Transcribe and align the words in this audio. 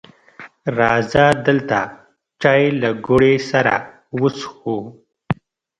راځه 0.77 1.25
دلته 1.47 1.79
چای 2.41 2.63
له 2.81 2.89
ګوړې 3.05 3.35
سره 3.49 3.73
وڅښو 4.19 4.77